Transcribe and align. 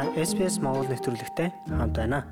Та 0.00 0.08
SPS 0.16 0.56
Монгол 0.64 0.88
нэвтрүүлэгтэй 0.88 1.52
хамт 1.68 1.92
байна. 1.92 2.24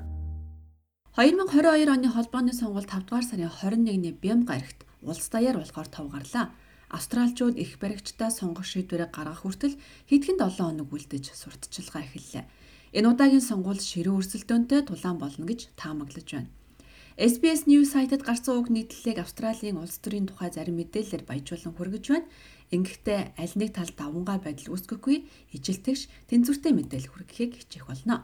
2022 1.13 1.85
оны 1.85 2.09
холбооны 2.09 2.49
сонгуульд 2.49 2.89
5 2.89 3.05
дугаар 3.05 3.21
сарын 3.21 3.45
21-ний 3.45 4.09
Бям 4.09 4.41
гарагт 4.41 4.89
улс 5.05 5.29
даяар 5.29 5.61
болохоор 5.61 5.85
тов 5.85 6.09
гарлаа. 6.09 6.49
Австралчууд 6.89 7.61
их 7.61 7.77
баригчтай 7.77 8.33
сонгох 8.33 8.65
шийдвэрээ 8.65 9.13
гаргах 9.13 9.45
хүртэл 9.45 9.77
хэдхэн 10.09 10.41
7 10.41 10.57
хоног 10.57 10.89
үлдэж 10.89 11.29
сурталчилгаа 11.29 12.09
эхэллээ. 12.09 12.49
Энэ 12.97 13.05
удаагийн 13.05 13.45
сонгуульд 13.45 13.85
ширээ 13.85 14.17
өрсөлдөөнтэй 14.17 14.89
тулаан 14.89 15.21
болно 15.21 15.45
гэж 15.45 15.69
таамаглаж 15.77 16.25
байна. 16.25 16.49
SBS 17.19 17.67
News 17.67 17.91
сайтад 17.91 18.23
гарсан 18.23 18.63
уг 18.63 18.71
нийтлэлийг 18.71 19.19
Австралийн 19.19 19.75
улс 19.75 19.99
төрийн 19.99 20.23
тухай 20.23 20.55
зарим 20.55 20.79
мэдээлэлээр 20.79 21.27
баяжуулан 21.27 21.75
хүргэж 21.75 22.05
байна. 22.07 22.31
Ингэхдээ 22.71 23.35
аль 23.35 23.55
нэг 23.59 23.75
тал 23.75 23.91
давангаа 23.91 24.39
байдал 24.39 24.71
үүсгэхгүй 24.71 25.27
ижилтгш 25.51 26.07
тэнцвэртэй 26.31 26.71
мэдээлэл 26.71 27.11
хүргэхийг 27.11 27.59
хичээх 27.59 27.91
болно. 27.91 28.23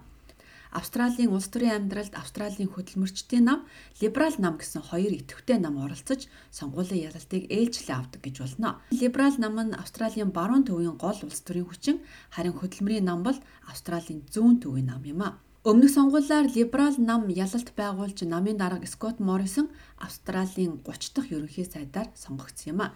Австралийн 0.71 1.27
улс 1.35 1.51
төрийн 1.51 1.75
амьдралд 1.75 2.15
Австралийн 2.15 2.71
хөдөлмөрчдийн 2.71 3.43
нам, 3.43 3.67
либерал 3.99 4.39
нам 4.39 4.55
гэсэн 4.63 4.87
хоёр 4.87 5.11
идэвхтэй 5.11 5.59
нам 5.59 5.75
оролцож 5.83 6.31
сонгуулийн 6.55 7.11
ялалтыг 7.11 7.51
ээлжлэн 7.51 7.99
авдаг 7.99 8.23
гэж 8.23 8.35
болно. 8.47 8.79
Либерал 8.95 9.35
нам 9.43 9.59
нь 9.59 9.75
Австралийн 9.75 10.31
баруун 10.31 10.63
төвийн 10.63 10.95
гол 10.95 11.19
улс 11.19 11.43
төрийн 11.43 11.67
хүчин, 11.67 11.99
харин 12.31 12.55
хөдөлмөрийн 12.55 13.03
нам 13.03 13.27
бол 13.27 13.35
Австралийн 13.67 14.23
зүүн 14.31 14.63
төвийн 14.63 14.87
нам 14.87 15.03
юм 15.03 15.19
а. 15.19 15.35
Өмнөх 15.65 15.89
сонгуулиар 15.97 16.45
либерал 16.53 16.93
нам 17.01 17.25
ялалт 17.25 17.73
байгуулж 17.73 18.21
намын 18.21 18.57
дарга 18.61 18.85
Скот 18.85 19.17
Моррисон 19.19 19.67
Австралийн 19.97 20.77
30 20.85 21.13
дахь 21.15 21.31
ерөнхий 21.33 21.65
сайдаар 21.65 22.13
сонгогдсон 22.13 22.69
юм 22.73 22.81
а. 22.85 22.93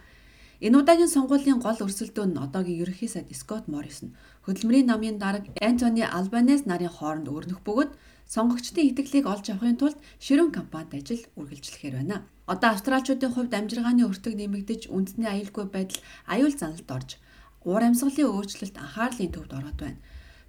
Энэ 0.62 0.78
удаагийн 0.78 1.10
сонгуулийн 1.10 1.58
гол 1.58 1.82
өрсөлдөөн 1.82 2.30
нь 2.30 2.38
одоогийн 2.38 2.78
ерөнхий 2.86 3.10
сайд 3.10 3.26
Скот 3.34 3.66
Моррисон 3.66 4.14
хөдөлмөрийн 4.46 4.86
намын 4.86 5.18
дарга 5.18 5.50
Антони 5.58 6.06
Албанес 6.06 6.62
нарын 6.70 6.94
хооронд 6.94 7.26
өрнөх 7.26 7.58
бөгөөд 7.66 7.90
сонгогчдын 8.34 8.86
итгэлийг 8.86 9.26
олж 9.26 9.50
авахын 9.50 9.74
тулд 9.74 9.98
ширүүн 10.22 10.54
кампанит 10.54 10.94
ажил 10.94 11.26
үргэлжлэхээр 11.34 11.94
байна. 11.98 12.22
Одоо 12.46 12.70
австралчуудын 12.70 13.34
хувьд 13.34 13.50
амжиргааны 13.58 14.06
өртөг 14.06 14.38
нэмэгдэж 14.38 14.94
үндэсний 14.94 15.26
аюулгүй 15.26 15.66
байдал 15.74 15.98
аюул 16.30 16.54
заналд 16.54 16.86
орж 16.86 17.10
уур 17.66 17.82
амьсгалын 17.82 18.30
өөрчлөлт 18.30 18.76
анхаарлын 18.78 19.34
төвд 19.34 19.52
ороод 19.58 19.78
байна. 19.82 19.98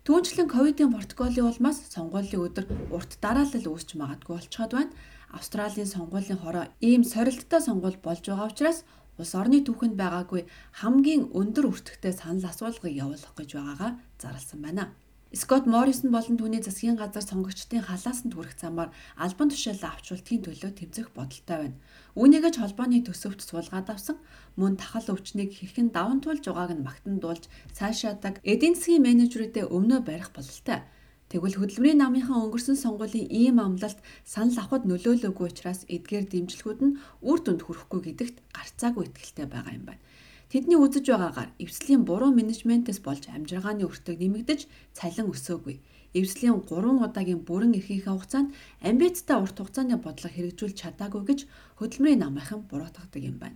Түүнчлэн 0.02 0.50
ковидын 0.50 0.90
протоколын 0.98 1.46
улмаас 1.46 1.78
сонгуулийн 1.94 2.42
өдөр 2.42 2.66
урт 2.90 3.22
дараалал 3.22 3.70
үүсч 3.70 3.94
магадгүй 4.02 4.34
болчиход 4.34 4.74
байна. 4.74 4.98
Австралийн 5.30 5.86
сонгуулийн 5.86 6.42
хороо 6.42 6.66
ийм 6.82 7.06
сорилттой 7.06 7.62
сонгуул 7.62 7.98
болж 8.02 8.26
байгаа 8.26 8.50
учраас 8.50 8.82
улс 9.22 9.34
орны 9.38 9.62
түүхэнд 9.62 9.96
байгаагүй 10.02 10.42
хамгийн 10.82 11.30
өндөр 11.38 11.70
өртөгтэй 11.70 12.18
санал 12.18 12.50
асуулгыг 12.50 12.98
явуулах 12.98 13.34
гэж 13.38 13.50
байгаагаа 13.54 13.92
зарласан 14.18 14.60
байна. 14.66 14.84
Скот 15.32 15.64
Моррисон 15.64 16.12
болон 16.12 16.36
түүний 16.36 16.60
засгийн 16.60 17.00
газар 17.00 17.24
сонгогчдын 17.24 17.88
халаасанд 17.88 18.36
хүрэх 18.36 18.60
замаар 18.60 18.92
албан 19.16 19.48
тушаалаа 19.48 19.96
авчруултгийн 19.96 20.44
төлөө 20.44 20.72
тэмцэх 20.76 21.08
бодолтой 21.16 21.72
байна. 21.72 21.78
Үүнийгэж 22.20 22.60
холбооны 22.60 23.00
төсөвт 23.00 23.40
суулгаад 23.40 23.88
авсан 23.96 24.20
мөн 24.60 24.76
тахал 24.76 25.08
өвчнийг 25.16 25.56
хэрхэн 25.56 25.96
даван 25.96 26.20
туулж 26.20 26.44
байгааг 26.44 26.76
нь 26.76 26.84
магтандуулж 26.84 27.48
цаашаадаг 27.72 28.44
эдийн 28.44 28.76
засгийн 28.76 29.08
менежерүүдэд 29.08 29.72
өмнөө 29.72 30.00
барих 30.04 30.36
бололтой. 30.36 30.84
Тэгвэл 31.32 31.60
хөдөлмөрийн 31.64 32.04
намынхаа 32.04 32.44
өнгөрсөн 32.44 32.76
сонгуулийн 32.76 33.32
ийм 33.32 33.64
амлалт 33.64 34.04
санал 34.28 34.60
авахд 34.60 34.84
нөлөөлөөгүй 34.84 35.48
учраас 35.48 35.88
эдгээр 35.88 36.28
дэмжлэгүүд 36.28 36.80
нь 36.84 36.98
үр 37.24 37.40
дүнд 37.40 37.64
хүрэхгүй 37.64 38.00
гэдэгт 38.04 38.38
гарцаагүй 38.52 39.08
итгэлтэй 39.08 39.48
байгаа 39.48 39.80
юм 39.80 39.88
байна. 39.88 40.04
Тэдний 40.52 40.76
үзэж 40.76 41.08
байгаагаар 41.08 41.56
эвслийн 41.64 42.04
буруу 42.04 42.36
менежментээс 42.36 43.00
болж 43.08 43.24
амжиргааны 43.32 43.88
өртөг 43.88 44.20
нэмэгдэж 44.20 44.68
цалин 44.92 45.32
өсөөгүй. 45.32 45.80
Эвслийн 46.12 46.60
3 46.68 47.08
удаагийн 47.08 47.40
бүрэн 47.48 47.80
эрхийнхээ 47.80 48.12
хугацаанд 48.12 48.52
амбицтай 48.84 49.40
урт 49.40 49.56
хугацааны 49.56 49.96
бодлого 50.04 50.36
хэрэгжүүлж 50.36 50.76
чадаагүй 50.76 51.24
гэж 51.24 51.40
хөдөлмөрийн 51.80 52.20
намынхан 52.28 52.68
буруутгадаг 52.68 53.24
юм 53.24 53.40
байна. 53.40 53.56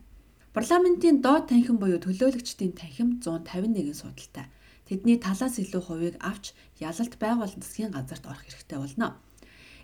Парламентын 0.56 1.20
доод 1.20 1.52
танхим 1.52 1.84
буюу 1.84 2.00
төлөөлөгчдийн 2.00 2.72
танхим 2.80 3.20
151 3.20 3.92
судалтай. 3.92 4.48
Тэдний 4.88 5.20
талаас 5.20 5.60
илүү 5.60 5.84
хувийг 5.84 6.16
авч 6.24 6.56
ялалт 6.80 7.20
байгуулалт 7.20 7.60
засгийн 7.60 7.92
газарт 7.92 8.24
орох 8.24 8.48
хэрэгтэй 8.48 8.80
болно. 8.80 9.20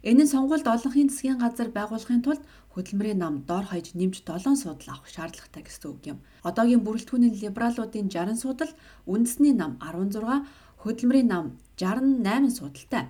Энэ 0.10 0.24
нь 0.26 0.32
сонгуульд 0.34 0.66
олонхын 0.66 1.10
засгийн 1.14 1.38
газар 1.38 1.70
байгуулахын 1.78 2.26
тулд 2.26 2.42
хөдөлмөрийн 2.74 3.22
нам 3.22 3.36
дор 3.50 3.66
хаяж 3.70 3.94
нэмж 3.94 4.26
7 4.26 4.58
судал 4.58 4.90
авах 4.90 5.10
шаардлагатай 5.14 5.62
гэсэн 5.62 5.88
үг 5.94 6.02
юм. 6.12 6.18
Одоогийн 6.42 6.82
бүрэлдэхүүний 6.82 7.32
либералуудын 7.38 8.10
60 8.10 8.42
судал, 8.42 8.72
үндэсний 9.06 9.54
нам 9.54 9.78
16, 9.78 10.48
хөдөлмөрийн 10.82 11.30
нам 11.30 11.46
68 11.78 12.50
судалтай. 12.50 13.04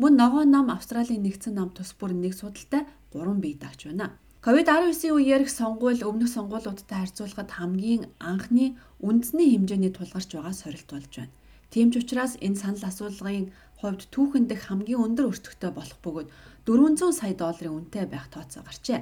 Мөн 0.00 0.12
ногоон 0.18 0.50
нам 0.50 0.66
Австралийн 0.74 1.22
нэгдсэн 1.22 1.54
нам 1.54 1.70
тус 1.70 1.94
бүр 1.94 2.10
нэг 2.10 2.34
судалтай 2.34 2.82
3 3.14 3.38
бие 3.38 3.54
дагч 3.62 3.86
байна. 3.86 4.18
Ковид-19 4.42 5.14
үеэрх 5.14 5.46
сонгуул 5.46 6.02
өмнөх 6.02 6.26
сонгуулиудтай 6.26 6.98
харьцуулахад 7.06 7.50
хамгийн 7.54 8.10
анхны 8.18 8.74
үндэсний 8.98 9.54
хэмжээний 9.54 9.94
тулгарч 9.94 10.34
байгаа 10.34 10.50
сорилт 10.50 10.90
болж 10.90 11.12
байна. 11.14 11.30
Тийм 11.72 11.88
ч 11.88 12.04
учраас 12.04 12.36
энэ 12.36 12.60
санал 12.60 12.84
асуулгын 12.84 13.48
хувьд 13.80 14.02
түүхэн 14.12 14.44
дэх 14.44 14.68
хамгийн 14.68 15.00
өндөр 15.08 15.32
өртөгтэй 15.32 15.72
болох 15.72 15.98
бөгөөд 16.04 16.28
400 16.68 17.16
сая 17.16 17.32
долларын 17.32 17.76
үнэтэй 17.88 18.04
байх 18.12 18.28
тооцоо 18.28 18.60
гарчээ. 18.60 19.00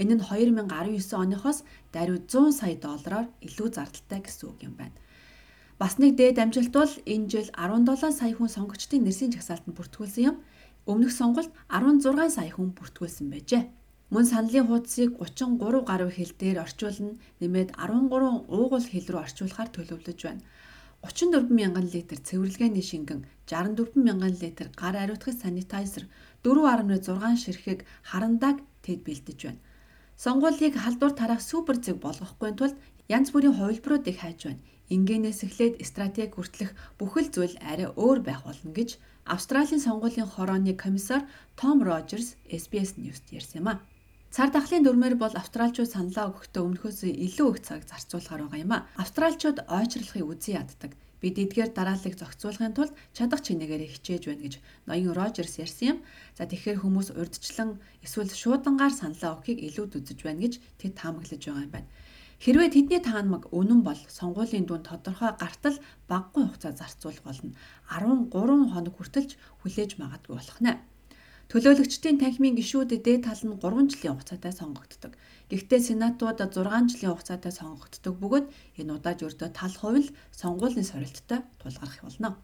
Энэ 0.00 0.16
нь 0.16 0.24
2019 0.24 1.12
оныхоос 1.20 1.68
даруй 1.92 2.18
100 2.24 2.56
сая 2.56 2.74
доллараар 2.80 3.26
илүү 3.44 3.68
зардалтай 3.76 4.20
гэсэн 4.24 4.46
үг 4.48 4.58
юм 4.64 4.74
байна. 4.80 4.96
Бас 5.76 6.00
нэг 6.00 6.16
дээд 6.16 6.40
амжилт 6.40 6.72
бол 6.72 6.92
энэ 7.04 7.28
жил 7.28 7.48
17 7.52 8.16
сая 8.16 8.32
хүн 8.32 8.50
сонгогчдын 8.56 9.04
нэрсийн 9.04 9.36
жагсаалтанд 9.36 9.76
бүртгүүлсэн 9.76 10.24
юм. 10.32 10.36
Өмнөх 10.90 11.12
сонгуульд 11.12 11.52
16 11.68 12.32
сая 12.32 12.50
хүн 12.56 12.72
бүртгүүлсэн 12.72 13.28
байжээ. 13.30 13.62
Мөн 14.08 14.24
саналын 14.24 14.66
хуудсыг 14.66 15.20
33 15.20 15.84
гаруй 15.84 16.10
хэл 16.16 16.32
дээр 16.40 16.64
орчуулна 16.64 17.20
нэмээд 17.44 17.76
13 17.76 18.48
уугуул 18.48 18.86
хэл 18.88 19.06
рүү 19.12 19.20
орчуулахаар 19.20 19.70
төлөвлөж 19.76 20.20
байна. 20.24 20.42
34 21.02 21.50
мянган 21.50 21.86
литр 21.94 22.18
цэвэрлэгээний 22.18 22.82
шингэн, 22.82 23.26
64 23.46 23.94
мянган 23.94 24.34
литр 24.42 24.66
гар 24.74 24.96
ариутгах 24.98 25.34
санитайзер, 25.38 26.04
4.6 26.42 27.38
ширхэг 27.38 27.86
харандааг 28.02 28.58
тэд 28.82 29.00
бэлдэж 29.06 29.38
байна. 29.46 29.62
Сонгуулийг 30.18 30.74
халдвар 30.74 31.12
тараах 31.14 31.42
супер 31.42 31.76
зэг 31.78 32.02
болгохгүй 32.02 32.50
тулд 32.58 32.76
янз 33.06 33.30
бүрийн 33.30 33.54
хувилбаруудыг 33.54 34.16
хайж 34.18 34.40
байна. 34.50 34.64
Ингээнээс 34.90 35.40
эхлээд 35.46 35.74
стратеги 35.86 36.34
хүртэлх 36.34 36.72
бүхэл 36.98 37.28
зүйл 37.30 37.54
арай 37.62 37.88
өөр 37.92 38.18
байх 38.26 38.42
болно 38.42 38.72
гэж 38.74 38.98
Австралийн 39.28 39.84
сонгуулийн 39.84 40.26
хорооны 40.26 40.72
комиссар 40.74 41.22
Том 41.60 41.84
Рожерс 41.84 42.40
SBS 42.48 42.96
News-д 42.96 43.36
ярьсан 43.38 43.60
юм 43.60 43.68
а. 43.68 43.74
Цар 44.28 44.52
тахлын 44.52 44.84
дүрмээр 44.84 45.16
бол 45.16 45.32
австралчууд 45.32 45.88
саналаа 45.88 46.28
өгөхдөө 46.28 46.62
өмнөхөөс 46.66 47.00
илүү 47.08 47.48
их 47.48 47.60
цаг 47.64 47.80
зарцуулахаар 47.88 48.44
байгаа 48.44 48.60
юм 48.60 48.72
а. 48.76 48.84
Австралчууд 49.00 49.64
ойчрлохыг 49.72 50.28
үзий 50.28 50.54
яддаг. 50.60 50.92
Бид 51.24 51.40
эдгээр 51.40 51.72
дарааллыг 51.72 52.14
зохицуулахын 52.20 52.76
тулд 52.76 52.92
чадах 53.16 53.40
чинээгээр 53.40 53.88
хичээж 53.88 54.22
байна 54.28 54.44
гэж 54.44 54.54
ноён 54.84 55.16
Рожерс 55.16 55.56
ярьсан 55.64 55.86
юм. 55.92 55.98
За 56.36 56.44
тэгэхээр 56.44 56.78
хүмүүс 56.84 57.08
урдчлан 57.16 57.80
эсвэл 58.04 58.28
шуудангаар 58.28 58.92
саналаа 58.92 59.40
өгөхийг 59.40 59.64
илүүд 59.64 59.96
үзэж 59.96 60.18
байна 60.20 60.44
гэж 60.44 60.54
тэд 60.76 60.92
таамаглаж 61.00 61.42
байгаа 61.48 61.64
юм 61.64 61.72
байна. 61.72 61.88
Хэрвээ 62.44 62.70
тэдний 62.70 63.00
таамаг 63.02 63.50
үнэн 63.50 63.80
бол 63.82 63.98
сонгуулийн 64.12 64.68
дунд 64.68 64.86
тодорхой 64.86 65.32
гартал 65.40 65.76
баггүй 66.06 66.44
хугацаа 66.46 66.76
зарцуулах 66.76 67.24
болно. 67.26 67.56
13 67.90 68.30
хоног 68.76 68.94
хүртэлж 68.94 69.30
хүлээж 69.64 69.90
магадгүй 69.98 70.36
болох 70.38 70.60
нэ. 70.62 70.78
Төлөөлөгчдийн 71.48 72.20
танхимын 72.20 72.60
гишүүд 72.60 72.90
дээд 73.00 73.24
тал 73.24 73.40
нь 73.40 73.56
3 73.56 73.88
жилийн 73.88 74.12
хугацаатай 74.12 74.52
сонгогддог. 74.52 75.12
Гэхдээ 75.48 75.80
сенатууд 75.80 76.44
6 76.44 76.92
жилийн 76.92 77.12
хугацаатай 77.16 77.52
сонгогддог 77.56 78.14
бөгөөд 78.20 78.46
энэ 78.76 78.92
удаад 78.92 79.24
ердөө 79.24 79.48
тал 79.56 79.72
хувь 79.80 79.96
л 80.04 80.12
сонгуулийн 80.36 80.84
сорилттой 80.84 81.40
тулгарх 81.56 82.04
болно. 82.04 82.36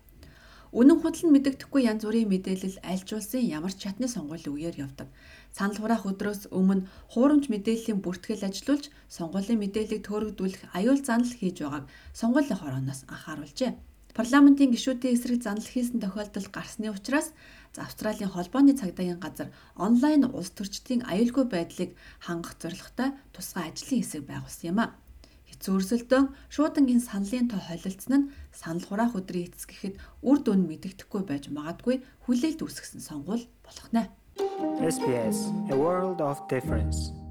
Үнэн 0.72 0.98
худал 1.04 1.20
нь 1.20 1.34
мэдэгдэхгүй 1.36 1.84
янз 1.84 2.02
бүрийн 2.08 2.32
мэдээлэл 2.32 2.80
альж 2.80 3.08
улсын 3.12 3.44
ямар 3.44 3.76
ч 3.76 3.84
чатны 3.84 4.08
сонгуулийн 4.08 4.56
үеэр 4.56 4.76
явдаг. 4.88 5.12
Санал 5.52 5.78
хураах 5.84 6.08
өдрөөс 6.08 6.48
өмнө 6.48 6.88
хуурамч 7.12 7.52
мэдээллийн 7.52 8.00
бүртгэл 8.00 8.48
ажиллуулж 8.48 8.88
сонгуулийн 9.12 9.60
мэдээллийг 9.60 10.00
төөрөгдүүлэх 10.00 10.72
аюул 10.72 11.00
занал 11.04 11.28
хийж 11.28 11.60
байгааг 11.60 11.84
сонгуулийн 12.16 12.56
хорооноос 12.56 13.00
анхааруулжээ. 13.12 13.72
Парламентын 14.14 14.70
гишүүдийн 14.70 15.18
эсрэг 15.18 15.42
занал 15.42 15.66
хийсэн 15.66 15.98
тохиолдол 15.98 16.46
гарсны 16.54 16.86
учраас 16.94 17.34
Австралийн 17.74 18.30
холбооны 18.30 18.78
цагдаагийн 18.78 19.18
газар 19.18 19.50
онлайн 19.74 20.30
улс 20.30 20.54
төрчдийн 20.54 21.02
аюулгүй 21.02 21.50
байдлыг 21.50 21.98
хангах 22.22 22.54
зорилготой 22.62 23.10
тусгай 23.34 23.74
ажлын 23.74 23.98
хэсэг 23.98 24.22
байгуулсан 24.22 24.70
юм 24.70 24.78
а. 24.78 24.94
Хэцүү 25.50 25.74
өрсөлдөөн 25.74 26.26
шуудангийн 26.46 27.02
саналын 27.02 27.50
тоо 27.50 27.58
холилдсон 27.58 28.14
нь 28.14 28.30
санал 28.54 28.86
хураах 28.86 29.18
өдрийн 29.18 29.50
эцэс 29.50 29.66
гэхэд 29.66 29.98
үр 30.22 30.38
дүн 30.46 30.62
мэдэгдэхгүй 30.70 31.22
байж 31.26 31.50
магадгүй 31.50 32.06
хүлээлт 32.22 32.62
үүсгэсэн 32.62 33.02
сонгуул 33.02 33.42
болох 33.66 33.88
нэ. 33.90 34.14
SPS 34.78 35.50
A 35.70 35.74
World 35.74 36.22
of 36.22 36.38
Difference 36.46 37.23